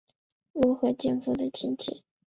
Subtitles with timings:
[0.53, 2.03] 落合建夫的亲戚。